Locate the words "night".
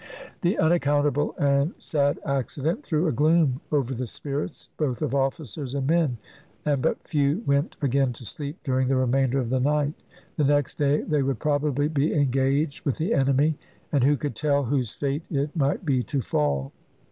9.59-9.93